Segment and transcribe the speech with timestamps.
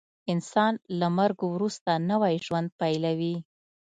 [0.33, 3.35] انسان له مرګ وروسته نوی ژوند پیلوي